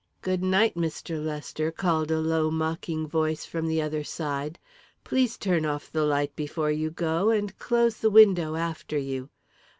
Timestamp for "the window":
7.97-8.55